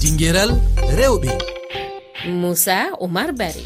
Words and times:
dinguéral 0.00 0.50
rewɓe. 0.98 1.28
Moussa 2.40 2.76
oumar 3.00 3.32
bari. 3.32 3.64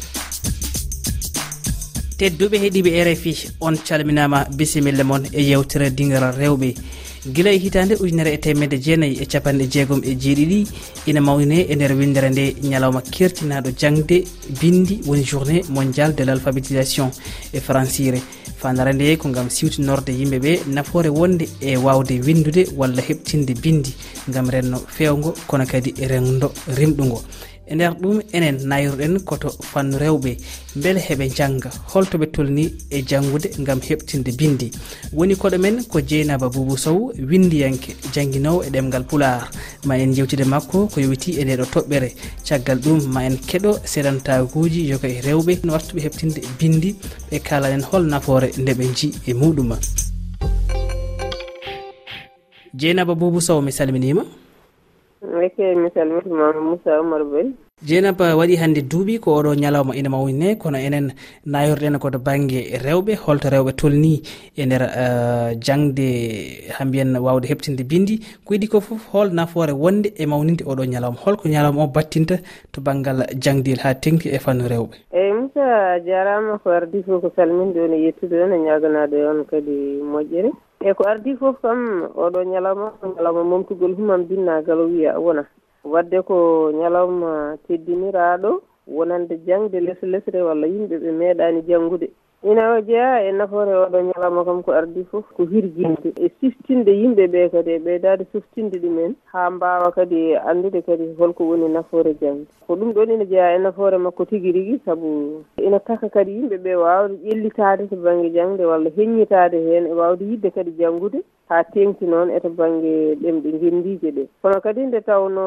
Tedduɓe 2.17 2.57
heeɗiɓe 2.63 3.03
rfi 3.07 3.33
on 3.61 3.75
calminama 3.87 4.45
bisimilla 4.57 5.03
moon 5.03 5.23
e 5.31 5.41
yewtere 5.41 5.89
dinguéral 5.91 6.35
rewɓe. 6.35 6.75
Guila 7.33 7.51
e 7.51 7.57
hitande 7.57 7.95
ujunere 7.99 8.33
e 8.33 8.37
temedde 8.37 8.77
jeenayyi 8.85 9.21
e 9.21 9.25
capanɗe 9.25 9.65
jeegom 9.71 10.01
e 10.03 10.15
jeeɗiɗi 10.15 10.67
ina 11.07 11.21
mawne 11.21 11.65
e 11.69 11.75
nder 11.75 11.91
windere 11.97 12.29
nde 12.29 12.55
ñalawma 12.63 13.01
kertinaɗo 13.01 13.69
jangde 13.79 14.23
bindi 14.59 15.01
woni 15.07 15.23
journée 15.23 15.63
mondial 15.69 16.13
de 16.13 16.23
l' 16.25 16.29
alphabétisation 16.29 17.09
e 17.53 17.59
francire. 17.59 18.21
fandara 18.65 18.93
nde 18.93 19.17
ko 19.21 19.29
gam 19.29 19.49
siwtinorde 19.49 20.09
yimɓeɓe. 20.19 20.51
Nafoore 20.73 21.09
wonde 21.09 21.45
e 21.61 21.77
wawde 21.77 22.15
windude 22.25 22.65
walla 22.75 23.01
heɓtinde 23.01 23.53
bindi 23.61 23.93
gam 24.33 24.49
renno 24.49 24.79
fewgo 24.87 25.35
kono 25.47 25.65
kadi 25.65 25.93
rendo 26.09 26.51
rimɗugo. 26.77 27.21
e 27.67 27.75
nder 27.75 27.93
ɗum 28.01 28.21
enen 28.33 28.57
nayruɗen 28.67 29.19
koto 29.25 29.49
fannu 29.49 29.97
rewɓe. 29.97 30.37
Beele 30.75 30.99
heɓe 30.99 31.29
jangga 31.35 31.69
holtoɓe 31.93 32.25
tolni 32.31 32.73
e 32.89 33.01
jangude 33.07 33.49
gam 33.59 33.79
heɓtinde 33.79 34.31
bindi. 34.37 34.71
Woni 35.13 35.35
koɗo 35.35 35.57
men 35.57 35.83
ko 35.83 36.01
dieynaba 36.01 36.49
boubou 36.49 36.77
sow 36.77 37.11
windiyanke 37.17 37.95
jangguinowo 38.13 38.63
e 38.63 38.69
ɗemgal 38.69 39.03
pular. 39.05 39.49
Ma 39.85 39.97
en 39.97 40.13
jewtide 40.13 40.45
makko 40.45 40.87
ko 40.87 40.99
yowiti 40.99 41.39
e 41.39 41.43
ndeɗo 41.43 41.65
toɓɓere. 41.73 42.09
Caggal 42.47 42.79
ɗum 42.79 43.07
ma 43.13 43.25
en 43.25 43.37
keɗo 43.37 43.79
seɗantakuji 43.83 44.87
yoga 44.89 45.07
e 45.07 45.21
rewɓe. 45.21 45.65
Wattuɓe 45.65 46.01
heɓtinde 46.05 46.41
bindi 46.59 46.95
ɓe 47.31 47.39
kalanen 47.39 47.83
hol 47.83 48.05
nafoore 48.07 48.51
nde 48.57 48.73
ɓe 48.73 48.85
ji 48.95 49.13
e 49.27 49.33
muɗuma 49.33 49.77
dieynaba 52.75 53.15
boubou 53.15 53.39
sow 53.41 53.61
mi 53.61 53.71
salminima. 53.71 54.25
eke 55.45 55.75
mi 55.81 55.89
salmitimama 55.95 56.61
moussa 56.61 56.99
oumar 56.99 57.23
boy 57.31 57.47
jeynab 57.83 58.19
waɗi 58.19 58.55
hannde 58.55 58.81
duuɓi 58.81 59.19
ko 59.19 59.35
oɗo 59.39 59.51
ñalawma 59.55 59.95
ina 59.95 60.09
mawinne 60.09 60.55
kono 60.57 60.77
enen 60.77 61.11
nayorɗen 61.45 61.99
koto 61.99 62.19
banggue 62.19 62.79
rewɓe 62.85 63.15
holto 63.23 63.49
rewɓe 63.49 63.71
tolni 63.75 64.21
e 64.55 64.65
nder 64.65 64.81
euh, 64.81 65.49
jangde 65.59 66.07
ha 66.71 66.85
mbiyen 66.85 67.17
wawde 67.17 67.45
heɓtinde 67.51 67.83
bindi 67.83 68.19
ko 68.45 68.53
iɗi 68.55 68.67
ko 68.71 68.79
foof 68.79 69.03
hol 69.11 69.29
nafoore 69.33 69.73
wonde 69.73 70.07
e 70.15 70.25
mawninde 70.25 70.63
oɗo 70.63 70.83
ñalawma. 70.87 71.19
Holko 71.19 71.49
ñalawma 71.49 71.83
o 71.83 71.87
battinta 71.87 72.35
to 72.71 72.79
banggal 72.81 73.27
jangdil 73.43 73.79
ha 73.83 73.93
tengti 73.93 74.29
e 74.29 74.39
fannu 74.39 74.67
rewɓe. 74.71 74.95
Eyyi 75.11 75.33
moussa 75.33 75.99
jarama 76.07 76.57
ko 76.63 76.69
ardi 76.71 77.03
fof 77.03 77.21
ko 77.21 77.29
salminde 77.35 77.77
on 77.83 77.93
e 77.93 77.99
yettude 78.05 78.39
on 78.41 78.53
e 78.53 78.57
ñaganade 78.57 79.19
on 79.27 79.43
kadi 79.51 79.99
moƴƴere. 80.01 80.51
e 80.79 80.93
ko 80.93 81.03
ardi 81.07 81.35
fof 81.35 81.55
kam 81.61 82.09
oɗo 82.15 82.43
ñalawma 82.43 82.91
ko 82.99 83.07
ñalawma 83.15 83.43
momtugol 83.43 83.93
humam 83.95 84.23
binnagal 84.27 84.79
o 84.79 84.85
wiya 84.87 85.19
wona. 85.19 85.43
Wadde 85.83 86.21
ko 86.27 86.71
ñalawma 86.73 87.57
teddiniraɗo 87.67 88.61
wonande 88.87 89.37
jangde 89.45 89.79
lesre 89.79 90.07
lesre 90.09 90.41
walla 90.43 90.67
yimɓe 90.67 90.97
ɓe 90.97 91.11
meeɗani 91.11 91.61
janngude. 91.67 92.07
ina 92.43 92.73
o 92.73 92.81
jeeya 92.81 93.23
e 93.27 93.31
nafoore 93.31 93.73
oɗo 93.73 93.97
ñalawma 94.01 94.45
kam 94.45 94.61
ko 94.63 94.71
ardi 94.71 95.03
fof 95.11 95.25
ko 95.33 95.45
hirjinde. 95.45 96.13
E 96.19 96.29
siftinde 96.39 96.91
yimɓe 96.91 97.27
ɓe 97.27 97.49
kadi 97.51 97.71
e 97.71 97.79
ɓeydade 97.79 98.25
siftinde 98.31 98.77
ɗumen 98.79 99.15
ha 99.31 99.49
mbawa 99.49 99.91
kadi 99.91 100.35
andude 100.35 100.81
kadi 100.85 101.13
holko 101.17 101.43
woni 101.49 101.67
nafoore 101.69 102.13
jangde 102.21 102.45
ko 102.67 102.75
ɗum 102.75 102.93
ɗon 102.93 103.09
ina 103.11 103.25
jeeya 103.25 103.55
e 103.55 103.59
nafoore 103.59 103.97
makko 103.97 104.25
tigui 104.25 104.51
rigui 104.51 104.79
saabu 104.85 105.43
ina 105.57 105.79
taka 105.79 106.09
kadi 106.09 106.31
yimɓe 106.31 106.57
ɓe 106.57 106.75
wawde 106.75 107.15
ƴellitade 107.25 107.89
to 107.89 107.95
banggue 107.95 108.29
jangde 108.33 108.65
walla 108.65 108.89
heññitade 108.89 109.57
hen 109.65 109.87
e 109.87 109.93
wawde 109.93 110.21
yidde 110.25 110.51
kadi 110.53 110.71
janggude 110.77 111.23
ha 111.49 111.63
tengti 111.63 112.05
noon 112.05 112.29
eto 112.29 112.49
banggue 112.49 113.15
ɗemɗe 113.21 113.49
guendije 113.59 114.11
ɗe 114.11 114.27
kono 114.41 114.59
kadi 114.61 114.85
nde 114.85 115.01
tawno 115.01 115.45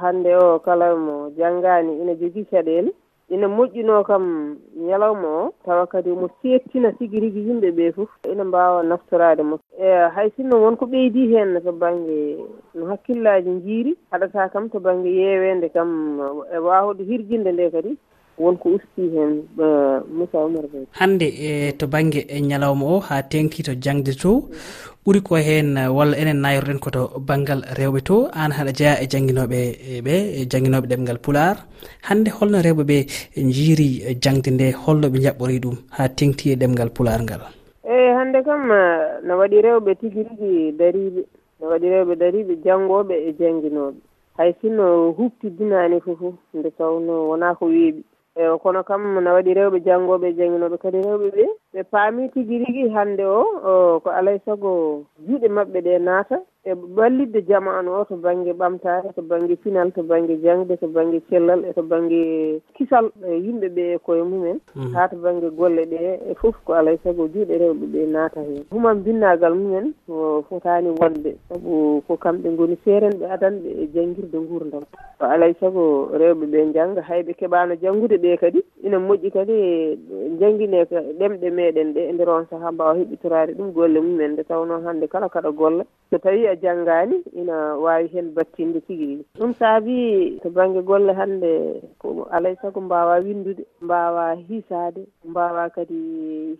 hande 0.00 0.34
o 0.36 0.58
kala 0.58 0.96
mo 0.96 1.30
janggani 1.38 2.00
ina 2.02 2.14
jogui 2.14 2.44
caɗele 2.50 2.90
ina 3.30 3.46
moƴƴino 3.48 4.04
kam 4.04 4.56
ñalawma 4.76 5.28
o. 5.28 5.54
Tawa 5.64 5.86
kadi 5.86 6.10
omo 6.10 6.28
settina 6.42 6.92
tigi 6.92 7.20
rigui 7.20 7.46
yimɓe 7.46 7.70
ɓe 7.70 7.92
foof 7.94 8.10
ina 8.32 8.44
mbawa 8.44 8.82
naftorade 8.82 9.42
mo. 9.42 9.58
E 9.78 9.86
hay 10.14 10.30
sinno 10.36 10.56
wonko 10.62 10.86
ɓeydi 10.86 11.30
hen 11.34 11.60
to 11.64 11.72
banggue 11.72 12.44
no 12.74 12.86
hakkillaji 12.86 13.50
jiiri 13.64 13.96
haɗata 14.10 14.50
kam 14.52 14.68
to 14.70 14.80
banggue 14.80 15.10
yewede 15.14 15.68
kam 15.72 16.20
e 16.54 16.58
wawde 16.58 17.02
hirguinde 17.04 17.52
nde 17.52 17.70
kadi. 17.70 17.96
wonko 18.44 18.66
usti 18.76 19.02
heen 19.14 19.32
moussa 20.16 20.38
oumar 20.44 20.64
ba 20.72 20.78
hande 21.00 21.26
e 21.48 21.72
to 21.78 21.86
baŋnge 21.86 22.20
e 22.36 22.38
ñalawma 22.50 22.84
o 22.94 22.96
ha 23.08 23.16
tengti 23.32 23.62
to 23.68 23.72
jangde 23.84 24.12
to 24.22 24.32
ɓuuri 25.04 25.20
ko 25.26 25.34
hen 25.36 25.76
uh, 25.80 25.88
walla 25.96 26.14
enen 26.22 26.40
nayotoɗen 26.44 26.78
koto 26.84 27.02
banggal 27.28 27.60
rewɓe 27.78 28.00
to 28.08 28.16
an 28.42 28.52
haɗa 28.56 28.72
jeeya 28.78 29.00
e 29.02 29.06
jangguinoɓe 29.12 29.60
e 29.92 30.00
ɓe 30.06 30.14
e 30.38 30.40
jannginooɓe 30.50 30.86
ɗemngal 30.92 31.18
pular 31.24 31.56
hannde 32.08 32.30
holno 32.36 32.58
rewɓeɓe 32.66 32.96
e 33.38 33.40
jiiri 33.56 33.88
jangde 34.22 34.50
nde 34.52 34.66
holno 34.82 35.06
ɓe 35.12 35.18
jaɓɓori 35.24 35.56
ɗum 35.64 35.76
ha 35.96 36.02
tengti 36.08 36.52
e 36.52 36.56
ɗemgal 36.60 36.90
pular 36.96 37.20
ngal. 37.24 37.42
Eyi 37.92 38.08
hande 38.18 38.38
kam 38.44 38.70
uh, 38.70 39.24
no 39.26 39.32
waɗi 39.40 39.58
rewɓe 39.66 39.90
tigi 40.00 40.20
rigi 40.28 40.72
dariɓe 40.78 41.20
no 41.60 41.64
waɗi 41.72 41.86
rewɓe 41.94 42.14
dariɓe 42.22 42.52
janngooɓe 42.64 43.14
e 43.28 43.30
jangguinoɓe 43.40 43.98
hay 44.36 44.52
sinno 44.60 44.86
huɓtidinaani 45.16 46.00
fof 46.04 46.34
nde 46.54 46.70
tawno 46.78 47.28
wona 47.28 47.54
ko 47.58 47.64
weeɓi 47.66 48.02
eyo 48.38 48.58
kono 48.62 48.80
kam 48.88 49.02
no 49.24 49.30
waɗi 49.34 49.52
rewɓe 49.58 49.78
janngoɓe 49.86 50.26
e 50.30 50.36
jangguinoɓe 50.38 50.76
kadi 50.82 50.98
rewɓe 51.06 51.26
ɓe 51.36 51.44
ɓe 51.72 51.80
paami 51.90 52.22
tigi 52.32 52.58
rigui 52.62 52.88
hande 52.94 53.24
o 53.26 54.00
ko 54.02 54.08
alay 54.18 54.38
saago 54.44 54.70
juuɗe 55.26 55.48
mabɓe 55.56 55.78
ɗe 55.86 55.92
naata. 56.06 56.36
e 56.64 56.74
ballitde 56.74 57.40
jamanu 57.48 57.92
o 58.00 58.04
to 58.04 58.16
banggue 58.16 58.52
ɓamtare 58.52 59.14
to 59.14 59.22
banggue 59.22 59.56
pinal 59.56 59.90
to 59.92 60.02
banggue 60.02 60.36
jangde 60.42 60.76
to 60.76 60.86
banggue 60.88 61.22
cellal 61.30 61.64
e 61.64 61.72
to 61.72 61.82
banggue 61.82 62.60
kisal 62.76 63.08
yimɓeɓe 63.24 63.94
e 63.94 63.98
koye 63.98 64.22
mumen 64.22 64.60
mm. 64.76 64.92
ha 64.94 65.08
to 65.08 65.16
banggue 65.16 65.50
golle 65.56 65.86
ɗe 65.88 66.20
e 66.30 66.34
foof 66.34 66.56
ko 66.64 66.74
alay 66.74 66.98
saago 67.02 67.28
juuɗe 67.32 67.56
rewɓe 67.58 67.86
ɓe 67.92 68.06
naata 68.12 68.40
hen. 68.40 68.64
Human 68.70 69.00
binnagal 69.02 69.54
mumen 69.54 69.94
ko 70.06 70.44
fotani 70.50 70.90
wonde 71.00 71.36
saabu 71.48 72.02
ko 72.06 72.16
kamɓe 72.16 72.48
gooni 72.56 72.76
seerenɓe 72.84 73.24
adanɓe 73.24 73.68
e 73.80 73.88
jangguirde 73.94 74.38
gurdam 74.48 74.84
ko 75.18 75.24
alay 75.24 75.54
saago 75.60 76.10
rewɓe 76.12 76.44
ɓe 76.44 76.72
jangga 76.74 77.00
hayɓe 77.00 77.32
keeɓano 77.40 77.74
janggude 77.80 78.20
ɓe 78.20 78.36
kadi 78.36 78.60
ina 78.84 78.98
moƴƴi 78.98 79.30
kadi 79.32 79.56
jangguine 80.40 80.84
ɗemɗe 81.18 81.50
meɗen 81.50 81.94
ɗe 81.94 82.00
e 82.08 82.12
nder 82.12 82.28
on 82.28 82.46
saaha 82.50 82.72
mbawa 82.72 82.94
heɓɓitorade 83.00 83.56
ɗum 83.56 83.72
golle 83.72 84.00
mumen 84.00 84.32
nde 84.32 84.44
tawno 84.44 84.80
hande 84.84 85.08
kala 85.08 85.28
kaɗa 85.28 85.50
golla 85.56 85.84
so 86.10 86.18
tawi 86.18 86.49
a 86.50 86.56
janngaani 86.56 87.16
ina 87.40 87.56
waawi 87.84 88.08
heen 88.08 88.34
battinde 88.34 88.80
tigi 88.80 89.06
rigi 89.06 89.24
ɗum 89.38 89.52
saabi 89.58 90.38
to 90.42 90.50
baŋnge 90.50 90.82
golle 90.82 91.12
hannde 91.12 91.82
ko 91.98 92.26
alay 92.30 92.52
e 92.52 92.58
sago 92.62 92.80
mbaawaa 92.80 93.18
winndude 93.26 93.64
mbaawaa 93.82 94.34
hiisaade 94.34 95.02
mbaawaa 95.24 95.68
kadi 95.76 95.98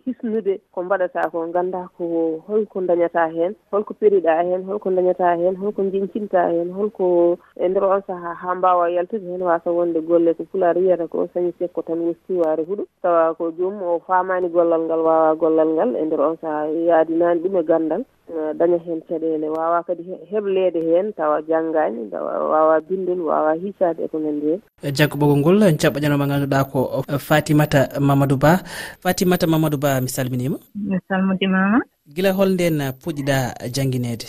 hisnude 0.05 0.59
ko 0.71 0.83
mbaɗataa 0.83 1.29
ko 1.31 1.47
nganndaa 1.47 1.87
ko 1.97 2.05
holko 2.47 2.81
dañataa 2.81 3.27
heen 3.35 3.55
holko 3.71 3.93
periɗaa 3.93 4.43
heen 4.43 4.63
holko 4.63 4.89
dañataa 4.91 5.35
heen 5.35 5.55
holko 5.55 5.83
jencintaa 5.83 6.47
heen 6.49 6.71
holko 6.71 7.37
e 7.55 7.67
ndeer 7.69 7.83
on 7.85 8.01
sahaa 8.07 8.33
haa 8.33 8.55
mbaawaa 8.55 8.89
yaltude 8.89 9.25
heen 9.31 9.41
waasa 9.41 9.71
wonde 9.71 10.01
golle 10.01 10.33
ko 10.33 10.43
pulaar 10.51 10.77
wiyata 10.77 11.07
ko 11.07 11.27
sañi 11.33 11.51
sekko 11.59 11.81
tan 11.81 11.99
wosti 11.99 12.33
waare 12.33 12.63
huɗo. 12.63 12.83
Tawa 13.01 13.33
ko 13.35 13.51
joomum 13.51 13.83
o 13.83 13.99
faamaani 14.07 14.49
gollal 14.49 14.81
ngal 14.81 14.99
waawaa 14.99 15.35
gollal 15.35 15.69
ngal 15.75 15.95
e 15.95 16.05
ndeer 16.05 16.21
on 16.21 16.37
sahaa 16.41 16.65
yaadinaani 16.67 17.41
ɗum 17.43 17.55
e 17.59 17.63
ganndal 17.63 18.03
Eh, 18.29 18.53
daña 18.59 18.77
hen 18.85 19.01
caɗele 19.09 19.47
wawa 19.49 19.83
kadi 19.83 20.03
heblede 20.31 20.79
hen 20.79 21.13
tawa 21.13 21.41
janggani 21.41 22.07
wawa 22.13 22.81
bindol 22.81 23.21
wawa 23.31 23.55
hisade 23.55 24.03
eko 24.05 24.19
nandi 24.19 24.45
hen. 24.51 24.59
E 24.83 24.91
Jaggo 24.91 25.17
ɓoggol 25.17 25.39
ngol 25.39 25.59
caɓɓaƴanoma 25.81 26.29
ganduɗa 26.29 26.69
ko 26.71 27.03
eh, 27.09 27.19
fatimata 27.19 27.99
mamadou 27.99 28.37
ba. 28.37 28.61
Fatimata 29.03 29.47
mamadou 29.47 29.79
ba 29.79 30.01
mi 30.01 30.07
salminima. 30.07 30.57
Mi 30.75 30.97
salmodimama 31.07 31.81
guila 32.13 32.31
holnden 32.37 32.77
puɗɗiɗa 33.01 33.37
jangguinede 33.75 34.27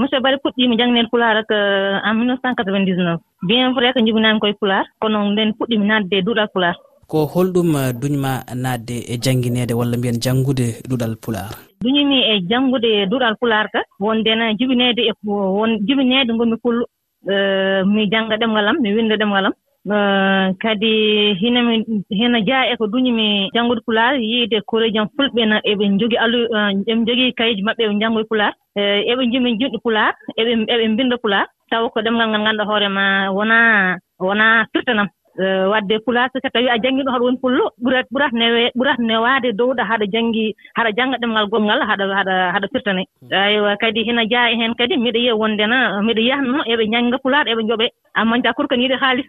monsieur 0.00 0.20
bari 0.20 0.36
puɗɗimi 0.42 0.78
jangnen 0.78 1.08
pulaar 1.12 1.44
ko 1.46 1.54
eh, 1.54 2.00
en 2.08 2.14
1999 2.16 3.20
bien 3.48 3.72
vrai 3.74 3.92
ko 3.92 4.00
jibinami 4.00 4.40
koye 4.40 4.54
pulaar 4.60 4.86
kono 5.00 5.18
nden 5.30 5.52
puɗɗimi 5.58 5.86
nadde 5.86 6.16
e 6.18 6.22
duuɗal 6.26 6.48
pulaar 6.54 6.76
ko 7.10 7.18
holɗum 7.32 7.70
eh, 7.80 7.92
duñma 8.00 8.32
naatde 8.62 8.96
e 9.12 9.14
jangguinede 9.24 9.72
walla 9.78 9.96
mbiyen 9.96 10.20
janngude 10.24 10.66
ɗuɗal 10.88 11.14
pular? 11.22 11.48
Duñimi 11.82 12.18
e 12.32 12.34
janngude 12.50 12.90
duɗal 13.10 13.34
pular 13.40 13.66
ka 13.72 13.80
wondena 14.00 14.52
jibinede 14.58 15.02
e 15.10 15.12
won 15.24 15.70
jibinede 15.86 16.30
ngomi 16.34 16.56
kullo 16.62 16.84
eh, 17.32 17.80
mi 17.92 18.10
jannga 18.12 18.36
ɗemgal 18.36 18.68
am 18.68 18.76
mi 18.82 18.92
winda 18.94 19.16
ɗemgal 19.16 19.46
am. 19.46 19.54
Eh, 19.94 20.46
kadi 20.62 20.92
hinami 21.40 21.74
hina 22.18 22.38
jaa 22.48 22.68
e 22.72 22.76
ko 22.76 22.84
duñimi 22.92 23.48
janngude 23.54 23.80
pular 23.86 24.12
yiide 24.20 24.60
koreji 24.68 24.98
am 24.98 25.08
fulɓe 25.16 25.42
na 25.48 25.56
eɓe 25.70 25.84
jogii 26.00 26.20
alu 26.24 26.38
eɓe 26.90 27.04
jogii 27.08 27.32
kayiji 27.38 27.62
maɓɓe 27.64 27.82
eɓe 27.86 28.00
janngoye 28.00 28.28
pular. 28.30 28.52
Eɓe 29.10 29.22
jimi 29.32 29.56
jinɗi 29.58 29.78
pular 29.84 30.12
eɓe 30.40 30.52
eɓe 30.72 30.84
mbinda 30.92 31.16
pular. 31.22 31.46
Taw 31.70 31.88
ko 31.88 32.00
ɗemgal 32.04 32.28
ngal 32.28 32.40
ngannduɗa 32.42 32.68
hoore 32.68 32.88
ma 32.88 33.04
wonaa 33.36 33.96
wonaa 34.20 34.66
firtanam 34.72 35.08
Eh, 35.38 35.64
wadde 35.70 36.02
pulaar 36.02 36.26
so 36.34 36.40
tawi 36.42 36.66
a 36.66 36.74
janngii 36.82 37.04
ɗum 37.06 37.12
haɗa 37.14 37.24
woni 37.24 37.38
pullo 37.42 37.64
ɓurata 37.82 38.08
ɓurat 38.12 38.32
newe 38.40 38.62
ɓurat 38.78 38.98
newaade 38.98 39.48
dowɗa 39.58 39.82
haɗa 39.90 40.06
janngii 40.12 40.50
haɗa 40.76 40.90
jannga 40.96 41.16
ɗemngal 41.22 41.46
gomngal 41.50 41.80
haɗa 41.88 42.04
haɗa 42.18 42.34
haɗa 42.54 42.66
firtane. 42.72 43.02
Aywa 43.30 43.76
kadi 43.78 44.02
hina 44.02 44.22
jaa 44.32 44.50
e 44.50 44.56
heen 44.58 44.74
kadi 44.74 44.96
miɗa 44.98 45.18
yiya 45.22 45.36
wondena 45.40 46.02
miɗa 46.06 46.20
yiyatno 46.26 46.58
eɓe 46.72 46.84
ñannga 46.92 47.18
pulaar 47.22 47.46
eɓe 47.46 47.62
njoɓee 47.62 47.90
amma 48.18 48.42
jakkude 48.42 48.68
ko 48.68 48.74
yiɗi 48.74 48.96
haalis. 49.02 49.26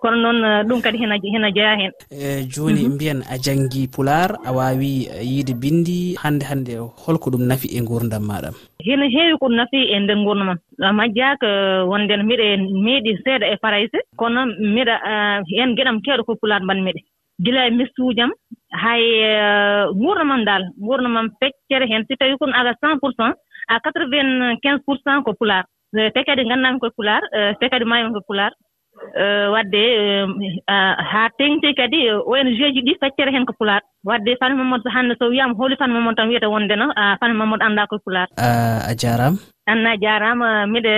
kono 0.00 0.16
noon 0.16 0.38
eh, 0.44 0.62
ɗum 0.68 0.80
kadi 0.80 0.98
hena 0.98 1.16
hena 1.22 1.50
jeeya 1.56 1.76
heen 1.80 1.92
e 2.10 2.44
jooni 2.52 2.82
mhm. 2.82 2.94
mbiyen 2.94 3.20
a 3.32 3.36
janngii 3.44 3.88
pular 3.94 4.30
a 4.48 4.50
waawi 4.56 4.92
eh, 5.12 5.24
yiide 5.30 5.54
binndi 5.62 6.16
hannde 6.22 6.44
hannde 6.50 6.72
holko 7.04 7.30
ɗum 7.30 7.44
nafi 7.46 7.68
e 7.76 7.80
nguurdam 7.82 8.24
maaɗam. 8.24 8.54
Hene 8.86 9.06
heewi 9.14 9.38
ko 9.40 9.48
nafi 9.48 9.80
e 9.94 10.00
ndeer 10.00 10.18
nguurna 10.18 10.44
mam 10.44 10.96
majjaaka 10.96 11.48
wonde 11.90 12.16
no 12.16 12.24
miɗe 12.24 12.46
meeɗi 12.84 13.12
seeɗa 13.24 13.46
e 13.52 13.56
parayse 13.62 13.98
kono 14.16 14.46
miɗa 14.74 14.94
heen 15.52 15.70
eh, 15.70 15.76
geɗam 15.76 16.00
keewɗo 16.04 16.24
ko 16.24 16.34
pular 16.40 16.62
mbaɗmiɗe 16.64 17.00
gila 17.44 17.66
e 17.68 17.70
mistuujam 17.70 18.30
hay 18.82 19.04
nguurna 20.00 20.24
mam 20.24 20.44
daal 20.48 20.64
nguurna 20.80 21.28
feccere 21.40 21.86
heen 21.90 22.04
si 22.08 22.16
tawii 22.16 22.40
kono 22.40 22.52
ala 22.56 22.72
cent 22.80 22.98
pour 23.00 23.12
cent 23.18 23.32
à 23.68 23.80
quatre 23.80 24.04
vingt 24.12 24.56
quinze 24.62 24.82
pour 24.86 24.96
cent 25.04 25.22
ko 25.22 25.32
pular 25.34 25.64
te 25.92 26.20
kadi 26.26 26.44
nganndaami 26.44 26.80
koye 26.80 26.96
pular 26.96 27.22
te 27.60 27.66
kadi 27.68 27.84
maayimi 27.84 28.12
koye 28.12 28.28
pular 28.28 28.52
wadde 29.54 29.82
haa 31.12 31.28
teŋti 31.38 31.74
kadi 31.74 32.00
ONG 32.32 32.60
ji 32.74 32.80
ɗi 32.86 32.92
feccere 33.00 33.30
heen 33.32 33.46
ko 33.46 33.52
pulaar. 33.58 33.82
Wadde 34.04 34.36
fane 34.40 34.54
Mamadou 34.56 34.90
hannde 34.94 35.14
so 35.18 35.28
wiyaama 35.32 35.54
holi 35.58 35.76
fane 35.76 35.92
Mamadou 35.92 36.16
tan 36.16 36.28
wiyata 36.28 36.48
wondeno 36.48 36.86
fane 37.20 37.34
Mamadou 37.34 37.66
anndaa 37.66 37.86
koye 37.86 38.00
pulaar. 38.04 38.28
A 38.36 38.94
jaaraama. 39.02 39.38
anna 39.72 39.90
jaarama 40.02 40.48
miɗe 40.72 40.92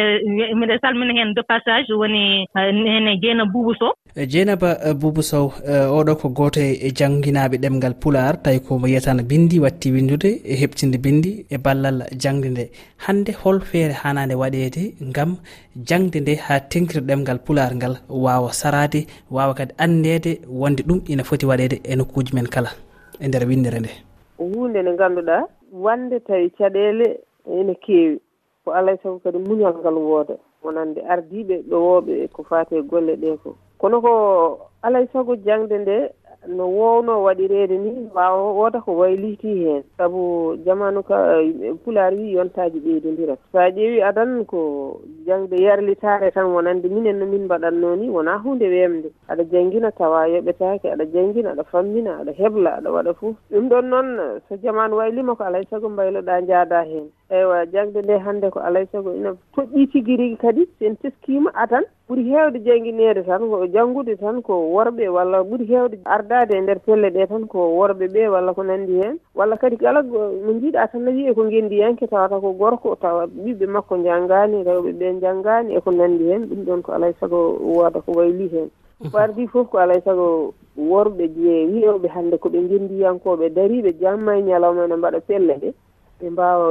miɗe 0.59 0.75
salmina 0.83 1.13
heen 1.17 1.35
de 1.37 1.43
passage 1.51 1.91
woni 2.01 2.23
eh, 2.57 2.97
ene 2.97 3.13
jeena 3.23 3.45
boubou 3.53 3.75
sow. 3.81 3.93
Eh, 4.17 4.27
Jeynaba 4.33 4.71
eh, 4.87 4.95
boubou 4.95 5.23
sow 5.31 5.47
oɗo 5.99 6.13
ko 6.21 6.29
gooto 6.39 6.61
e 6.61 6.89
jangguinaɓe 6.99 7.57
ɗemgal 7.65 7.95
pular 8.03 8.33
tawi 8.43 8.61
komo 8.67 8.87
yiyatana 8.87 9.23
bindi 9.31 9.61
watti 9.65 9.93
windude 9.95 10.31
e 10.53 10.55
heɓtinde 10.61 10.99
bindi 11.05 11.31
e 11.51 11.59
ballal 11.65 11.99
jangde 12.23 12.49
nde. 12.51 12.65
Hande 13.05 13.33
hol 13.43 13.61
feere 13.61 13.95
hanade 14.03 14.35
waɗede 14.43 14.83
gam 15.17 15.37
jangde 15.89 16.19
nde 16.21 16.33
ha 16.45 16.61
tenkira 16.61 17.01
ɗemgal 17.09 17.39
pular 17.47 17.71
ngal 17.77 17.95
wawa 18.09 18.53
sarade 18.61 19.07
wawa 19.31 19.55
kadi 19.55 19.73
andede 19.79 20.33
wonde 20.49 20.83
ɗum 20.89 21.01
ina 21.13 21.25
foti 21.25 21.47
waɗede 21.47 21.77
e 21.85 21.97
nokkuji 21.97 22.35
men 22.35 22.49
kala 22.55 22.71
e 23.21 23.29
nder 23.29 23.45
windere 23.49 23.81
nde. 23.81 23.93
Hunde 24.39 24.79
nde 24.83 24.93
ganduɗa 25.01 25.37
wande 25.73 26.17
tawi 26.27 26.51
caɗele 26.59 27.07
ene 27.47 27.75
keewi. 27.85 28.21
ko 28.65 28.71
alay 28.73 28.97
saago 29.03 29.19
kadi 29.25 29.39
muñal 29.39 29.75
ngal 29.79 29.97
wooda 30.09 30.35
wonande 30.63 31.01
ardiiɓe 31.13 31.55
ɗowooɓe 31.71 32.29
ko 32.35 32.43
fate 32.51 32.77
golle 32.91 33.17
ɗee 33.23 33.37
ko 33.43 33.51
kono 33.81 33.97
ko 34.05 34.13
alay 34.87 35.07
saago 35.13 35.35
jangde 35.37 35.77
nde 35.79 35.97
no 36.49 36.67
wowno 36.69 37.23
waɗireede 37.23 37.79
ni 37.79 37.91
mbawa 37.91 38.53
wooda 38.53 38.81
ko 38.81 38.97
waylitii 38.97 39.65
heen. 39.65 39.83
Sabu 39.97 40.57
jamanu 40.65 41.03
ka 41.03 41.41
eh, 41.43 41.75
pulaar 41.85 42.15
wi 42.15 42.33
yontaji 42.33 42.81
so 43.53 43.59
a 43.59 43.71
ƴeewi 43.71 44.03
adan 44.03 44.45
ko 44.47 45.01
jangde 45.27 45.55
yarlitaare 45.57 46.31
tan 46.33 46.47
wonande 46.47 46.89
minen 46.89 47.19
no 47.19 47.27
min 47.27 47.45
mbaɗatnoo 47.47 47.97
ni 47.97 48.09
wonaa 48.11 48.39
hunde 48.43 48.67
weemde. 48.69 49.11
Aɗa 49.29 49.45
janngina 49.45 49.93
tawa 49.93 50.27
yoɓetaake 50.29 50.91
aɗa 50.93 51.05
janngina 51.13 51.51
aɗa 51.53 51.65
fammina 51.65 52.19
aɗa 52.21 52.33
heɓla 52.33 52.71
aɗa 52.79 52.91
waɗa 52.91 53.15
fof 53.15 53.37
ɗum 53.51 53.69
ɗon 53.69 53.83
noon 53.91 54.41
so 54.49 54.57
jamanu 54.57 54.97
waylima 54.97 55.37
ko 55.37 55.45
alay 55.45 55.65
sago 55.71 55.89
mbayloɗaa 55.89 56.41
njaadaa 56.41 56.83
heen. 56.85 57.11
eywa 57.33 57.67
jangde 57.67 58.03
nde 58.03 58.19
hannde 58.19 58.51
ko 58.51 58.61
alay 58.61 58.83
e 58.83 58.89
saago 58.93 59.15
ina 59.15 59.31
toƴƴii 59.57 59.87
tigi 59.93 60.17
rigi 60.17 60.37
kadi 60.37 60.67
sen 60.79 60.97
teskiima 60.97 61.51
atan 61.55 61.85
ɓuri 62.09 62.23
heewde 62.29 62.59
jangguinede 62.61 63.23
tan 63.25 63.41
ko 63.51 63.67
janngude 63.67 64.17
tan 64.21 64.43
ko 64.43 64.53
worɓe 64.75 65.09
walla 65.09 65.41
ɓuri 65.43 65.65
heewde 65.67 65.97
ardaade 66.05 66.53
e 66.57 66.61
ndeer 66.61 66.79
pelle 66.85 67.09
ɗee 67.11 67.27
tan 67.27 67.47
ko 67.47 67.59
worɓe 67.79 68.07
ɓee 68.13 68.29
walla 68.29 68.53
ko 68.55 68.63
nanndi 68.63 68.93
heen. 69.01 69.17
Walla 69.35 69.57
kadi 69.57 69.77
kala 69.77 70.03
mo 70.03 70.53
njiiɗaa 70.53 70.89
tan 70.93 71.05
no 71.05 71.11
wiye 71.11 71.33
ko 71.35 71.43
guendiyanke 71.49 72.07
tawata 72.07 72.41
ko 72.41 72.53
gorko 72.53 72.97
tawa 72.97 73.25
ɓiɓɓe 73.27 73.67
makko 73.67 73.97
njanngaani 73.97 74.65
rewɓe 74.65 74.93
ɓee 74.93 75.13
njanngaani 75.17 75.75
e 75.77 75.81
ko 75.81 75.91
nanndi 75.91 76.25
heen 76.29 76.43
ɗum 76.49 76.65
ɗoon 76.67 76.83
ko 76.83 76.93
alay 76.93 77.11
e 77.11 77.15
sago 77.21 77.57
wooda 77.61 78.01
ko 78.05 78.13
waylii 78.13 78.49
heen. 78.53 78.69
Mhm. 79.01 79.11
Ko 79.11 79.19
ardi 79.19 79.47
foof 79.47 79.69
ko 79.71 79.79
alay 79.79 79.99
e 79.99 80.05
sago 80.05 80.53
worɓe 80.77 81.29
jeeyi 81.33 81.67
wiyewɓe 81.73 82.09
hannde 82.09 82.37
ko 82.39 82.49
ɓe 82.49 82.61
guendiyankoɓe 82.69 83.49
dariiɓe 83.57 83.93
jamma 84.01 84.37
e 84.39 84.43
ñalawma 84.43 84.85
ene 84.85 84.97
mbaɗa 84.97 85.21
pelle 85.27 85.55
ɗe. 85.63 85.73
ɓe 86.23 86.31
mbawa 86.31 86.65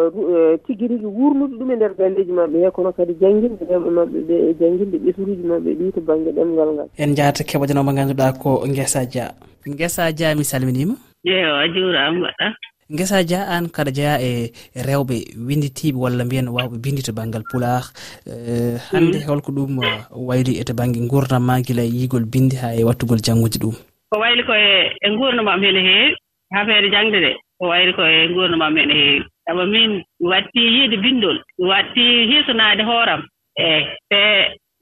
tigi 0.65 0.88
rigui 0.88 1.12
wurlude 1.12 1.56
ɗum 1.59 1.71
e 1.71 1.75
nder 1.75 1.94
galleji 2.00 2.31
mabɓe 2.31 2.57
he 2.63 2.71
kono 2.71 2.92
kadi 2.92 3.13
jangguinde 3.19 3.63
ɗemɗe 3.69 3.89
mabɓe 3.98 4.19
ɓe 4.27 4.36
e 4.50 4.51
jangguinde 4.59 4.98
ɓesguji 5.03 5.44
mabɓe 5.51 5.69
ɗi 5.80 5.92
to 5.94 6.01
banggue 6.01 6.31
ɗemgal 6.31 6.69
ngal. 6.74 6.89
En 6.98 7.15
jaata 7.15 7.44
keɓojanoma 7.44 7.92
mo 7.92 7.98
ganduɗa 7.98 8.33
ko 8.39 8.63
guesa 8.65 9.06
dia. 9.06 9.36
Guesa 9.68 10.12
dia 10.12 10.36
mi 10.36 10.44
salminima 10.44 10.95
eyo 11.25 11.56
a 11.56 11.68
juurama 11.68 12.18
mbaɗɗa 12.19 12.48
guesa 12.89 13.24
dia 13.24 13.45
an 13.48 13.69
kada 13.69 13.92
jeeya 13.92 14.18
e 14.19 14.51
rewɓe 14.75 15.15
winditiɓe 15.48 15.97
walla 15.97 16.25
mbiyen 16.25 16.50
wawɓe 16.50 16.77
bindi 16.83 17.01
to 17.06 17.13
banggal 17.13 17.44
pular 17.51 17.83
e, 18.25 18.77
hande 18.92 19.18
mm. 19.21 19.27
holko 19.27 19.51
ɗum 19.51 19.77
uh, 19.80 20.01
wayli 20.27 20.59
e 20.59 20.63
to 20.63 20.74
banggue 20.74 21.07
gurdam 21.07 21.45
ma 21.45 21.62
guila 21.62 21.83
e 21.83 21.94
yigol 21.94 22.25
bindi 22.25 22.56
ha 22.57 22.74
e 22.74 22.83
wattugol 22.83 23.21
janggude 23.21 23.57
ɗum. 23.62 23.75
Ko 24.09 24.19
wayli 24.19 24.44
koye 24.44 24.97
e, 24.97 25.07
e 25.07 25.09
gurdamam 25.15 25.62
hene 25.63 25.81
heewi 25.88 26.15
affaire 26.51 26.89
jangde 26.92 27.19
de. 27.21 27.31
Ko 27.59 27.69
wayri 27.69 27.94
koye 27.94 28.27
gurdamam 28.33 28.75
hene 28.75 28.94
heewi 28.94 29.25
sabu 29.46 29.64
min 29.74 29.92
wattii 30.32 30.68
yiide 30.76 30.98
binndol 31.04 31.38
wattii 31.70 32.28
hiisonaade 32.30 32.84
hooram. 32.90 33.22
Eeyi 33.58 33.86
te 34.10 34.22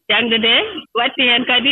jannde 0.10 0.38
ndee 0.38 0.60
watti 1.00 1.22
heen 1.30 1.46
kadi 1.46 1.72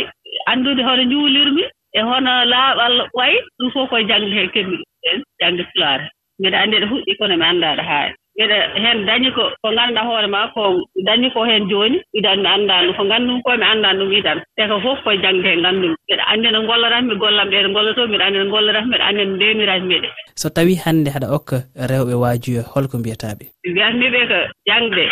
anndude 0.50 0.82
hono 0.88 1.02
njuulirmi 1.04 1.64
e 1.98 2.00
hono 2.08 2.32
laaɓal 2.52 2.94
wayi 3.18 3.38
ɗum 3.58 3.70
fof 3.74 3.88
koye 3.90 4.04
jannde 4.10 4.30
heen 4.36 4.50
keɓmi 4.54 4.76
e 5.08 5.10
jannde 5.40 5.62
pulaar 5.72 6.00
mbiɗa 6.38 6.58
anndi 6.62 6.76
ɗo 6.82 6.86
huɗɗi 6.92 7.12
kono 7.18 7.34
mi 7.36 7.44
anndaa 7.50 7.76
ɗo 7.78 7.82
haali 7.90 8.14
iɗa 8.42 8.56
heen 8.82 8.98
dañi 9.06 9.30
ko 9.36 9.42
ko 9.62 9.68
ngannduɗaa 9.72 10.06
hoore 10.08 10.26
maa 10.34 10.48
ko 10.54 10.62
dañi 11.06 11.30
ko 11.34 11.44
heen 11.44 11.68
jooni 11.70 11.98
idan 12.18 12.40
mi 12.42 12.48
anndaa 12.48 12.82
ɗum 12.86 12.94
ko 12.96 13.02
nganndumi 13.04 13.42
ko 13.42 13.50
mi 13.58 13.64
anndaa 13.72 13.94
ɗum 13.98 14.12
idan 14.18 14.38
te 14.56 14.62
ko 14.70 14.80
fof 14.84 14.98
koye 15.04 15.18
jangde 15.22 15.46
heen 15.48 15.60
nganndumi 15.62 15.94
mbiɗa 16.06 16.24
anndi 16.32 16.48
no 16.52 16.62
ngolloratmi 16.62 17.14
gollam 17.22 17.48
ɗe 17.50 17.58
ɗe 17.62 17.68
ngolloto 17.72 18.06
mbiɗa 18.08 18.24
anndi 18.26 18.38
no 18.38 18.44
ngolloratmi 18.50 18.88
mbiɗa 18.90 19.06
anndi 19.08 19.24
no 19.24 19.34
ndeenirani 19.36 19.86
miɗe 19.90 20.08
so 20.40 20.48
tawii 20.56 20.78
hannde 20.84 21.10
haɗa 21.14 21.28
okka 21.36 21.56
rewɓe 21.90 22.14
waajuyo 22.22 22.62
holko 22.74 22.94
mbiyataaɓe? 22.98 23.44
Mbiyatmiiɓe 23.70 24.20
ko 24.30 24.38
jangde 24.68 25.04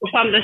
ko 0.00 0.06
famɗo 0.12 0.38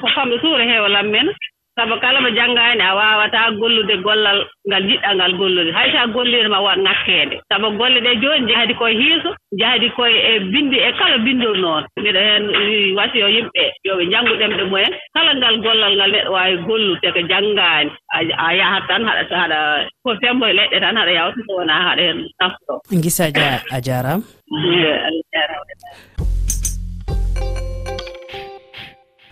ko 0.00 0.06
famɗo 0.14 0.34
suura 0.42 0.64
heewa 0.70 0.88
lammen 0.88 1.28
sabu 1.76 2.00
kala 2.00 2.20
mo 2.24 2.30
janngaani 2.30 2.80
a 2.82 2.94
waawataa 2.98 3.50
gollude 3.60 3.96
gollal 4.06 4.38
ngal 4.68 4.82
jiɗɗa 4.88 5.10
ngal 5.16 5.32
gollude. 5.40 5.70
Hay 5.76 5.92
so 5.92 5.98
a 5.98 6.06
golliino 6.14 6.48
ma 6.50 6.60
waɗ 6.66 6.78
ŋakkeede 6.86 7.36
sabu 7.52 7.68
golle 7.78 8.00
ɗee 8.04 8.16
jooni 8.22 8.44
njahadi 8.46 8.74
koye 8.74 8.94
hiiso 9.00 9.30
njahadi 9.52 9.88
koye 9.96 10.16
e 10.30 10.40
binndi 10.52 10.78
e 10.80 10.90
kala 10.98 11.18
binndol 11.24 11.56
noon. 11.60 11.84
Miɗo 12.02 12.20
heen 12.26 12.44
wasi 12.96 13.18
yo 13.18 13.28
yimɓe 13.28 13.64
yo 13.84 13.92
ɓe 13.98 14.04
njanngu 14.08 14.34
ɗemɗe 14.40 14.64
mumen 14.64 14.92
kala 15.14 15.30
ngal 15.36 15.56
gollal 15.64 15.92
ngal 15.96 16.10
neɗɗo 16.12 16.30
waawi 16.36 16.56
gollude 16.66 17.08
ko 17.14 17.20
janngaani. 17.30 17.90
A 18.44 18.54
yahat 18.58 18.84
tan 18.88 19.02
haɗa 19.08 19.36
haɗa 19.42 19.58
ko 20.04 20.10
fembo 20.20 20.46
e 20.48 20.52
leɗɗe 20.58 20.80
tan 20.80 20.96
haɗa 20.96 21.12
yawta 21.18 21.40
so 21.46 21.52
wonaa 21.60 21.82
haɗa 21.92 22.02
heen 22.02 22.18
naftoo 22.40 22.78
gisa 23.04 23.24
a 23.74 23.80
jaaraama. 23.86 24.24
Allah 24.48 25.24
jaaraama. 25.32 26.35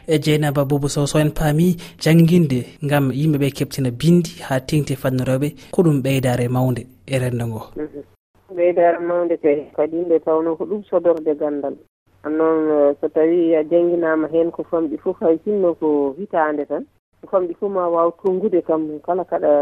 e 0.06 0.18
jeynaba 0.18 0.64
boubou 0.64 0.88
sow. 0.88 1.06
So 1.06 1.18
en 1.18 1.30
paami 1.30 1.76
jangguinde 1.98 2.64
gam 2.82 3.10
yimɓeɓe 3.10 3.50
keɓtina 3.56 3.90
bindi 3.90 4.42
ha 4.46 4.60
tengti 4.60 4.96
fanno 4.96 5.24
rewɓe 5.24 5.48
ko 5.70 5.82
ɗum 5.82 6.02
ɓeydare 6.02 6.48
mawde 6.48 6.86
e 7.06 7.18
rendo 7.18 7.46
ngo. 7.46 7.62
Mm-hmm. 7.76 8.56
Ɓeydare 8.56 8.98
mawde 9.00 9.36
kay 9.42 9.70
kadi 9.76 9.96
yimɓe 9.96 10.18
tawno 10.24 10.56
ko 10.56 10.64
ɗum 10.64 10.82
sodorde 10.90 11.34
gandal. 11.34 11.76
Annoon 12.24 12.70
uh, 12.70 12.94
so 13.00 13.08
tawi 13.08 13.54
a 13.54 13.62
jangguinama 13.64 14.28
hen 14.32 14.50
ko 14.50 14.64
famɗi 14.64 14.96
fof 14.98 15.20
hay 15.20 15.38
sinno 15.44 15.74
ko 15.74 16.14
hitande 16.18 16.64
tan 16.66 16.86
famɗi 17.30 17.54
fof 17.60 17.70
ma 17.70 17.88
waw 17.88 18.10
tonngude 18.22 18.62
kam 18.64 19.00
kala 19.00 19.24
kaɗa 19.24 19.52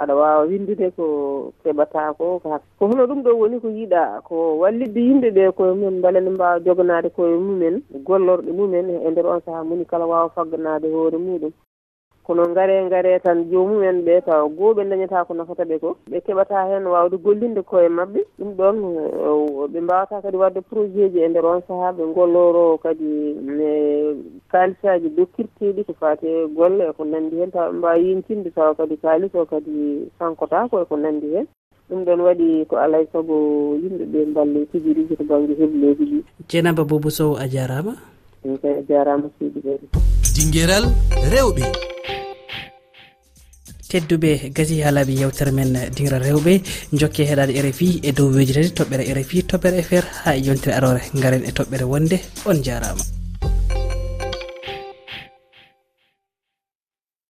aɗa 0.00 0.14
wawa 0.14 0.46
windude 0.46 0.90
ko 0.96 1.04
keɓata 1.62 2.14
ko 2.18 2.38
ko 2.78 2.86
hono 2.86 3.06
ɗum 3.06 3.22
ɗo 3.22 3.30
woni 3.40 3.60
ko 3.60 3.68
yiiɗa 3.68 4.22
ko 4.24 4.34
wallidde 4.62 5.00
yimɓe 5.00 5.28
ɓe 5.36 5.52
koye 5.56 5.72
mumen 5.74 5.98
mballa 5.98 6.20
ne 6.20 6.30
mbawa 6.30 6.60
joganade 6.64 7.08
koye 7.16 7.36
mumen 7.36 7.82
gollorɗe 8.06 8.50
mumen 8.52 8.90
e 8.90 9.10
nder 9.10 9.26
on 9.26 9.40
saaha 9.44 9.64
moni 9.64 9.84
kala 9.84 10.06
wawa 10.06 10.28
fagganade 10.30 10.86
hoore 10.92 11.18
muɗum. 11.18 11.52
kono 12.28 12.44
gaare 12.54 12.88
gaare 12.92 13.20
tan 13.24 13.38
jomumen 13.50 14.04
ɓe 14.04 14.20
taw 14.26 14.48
goho 14.48 14.74
ɓe 14.76 14.84
dañata 14.90 15.24
ko 15.24 15.34
nafata 15.34 15.64
ɓe 15.64 15.78
ko 15.80 15.96
ɓe 16.10 16.20
keɓata 16.26 16.68
hen 16.68 16.84
wawde 16.86 17.16
gollinde 17.24 17.62
koye 17.64 17.88
mabɓe 17.88 18.20
ɗum 18.38 18.50
ɗon 18.58 18.76
eh, 19.00 19.68
ɓe 19.72 19.80
mbawata 19.80 20.20
kadi 20.22 20.36
wadde 20.36 20.60
projet 20.60 21.12
ji 21.12 21.24
e 21.24 21.28
nder 21.28 21.46
on 21.46 21.62
saaha 21.68 21.92
ɓe 21.96 22.04
golloro 22.14 22.76
kadi 22.84 23.08
e 23.64 23.72
kalisaji 24.52 25.08
dokkirteɗi 25.16 25.84
ko 25.88 25.92
fate 26.00 26.28
golle 26.52 26.84
e 26.90 26.92
ko 26.92 27.04
nandi 27.04 27.40
hen. 27.40 27.50
Taw 27.50 27.72
ɓe 27.72 27.76
mbawa 27.78 27.96
yentinde 27.96 28.50
taw 28.52 28.74
kadi 28.76 28.96
kalis 29.00 29.32
o 29.34 29.46
kadi 29.48 30.04
sankotako 30.18 30.82
e 30.82 30.84
ko 30.84 30.96
nandi 30.96 31.32
hen. 31.32 31.46
Ɗum 31.88 32.04
ɗon 32.04 32.20
waɗi 32.28 32.66
ko 32.68 32.76
alay 32.76 33.08
saago 33.12 33.36
yimɓeɓe 33.80 34.26
mballe 34.30 34.66
tiguiriji 34.68 35.16
to 35.16 35.24
banggue 35.24 35.56
hebloji 35.56 36.04
ɗi. 36.04 36.18
Dieynaba 36.48 36.84
bobo 36.84 37.08
sow 37.10 37.36
a 37.40 37.48
jarama? 37.48 37.96
Ɗum 38.44 38.60
kay 38.60 38.74
a 38.80 38.82
jarama 38.84 39.30
seydi 39.38 39.60
ɓeɗe 39.64 39.86
dinguéral 40.36 40.84
rewɓe. 41.32 41.97
tedduɓe 43.90 44.50
gasi 44.56 44.80
ha 44.84 44.90
laaɓi 44.90 45.14
yewtere 45.20 45.52
men 45.52 45.72
dingra 45.94 46.18
rewɓe. 46.18 46.62
Jokke 46.92 47.22
heɗade 47.30 47.52
rfi 47.66 48.00
e 48.02 48.12
dow 48.12 48.28
weji 48.36 48.52
tati 48.52 48.70
toɓɓere 48.78 49.04
rfi 49.18 49.42
toɓɓere 49.50 49.82
fr 49.88 50.04
ha 50.24 50.30
e 50.36 50.40
yontere 50.46 50.74
arore 50.76 51.02
garen 51.22 51.44
e 51.44 51.50
toɓɓere 51.50 51.84
wonde 51.84 52.16
on 52.46 52.62
jarama. 52.62 53.04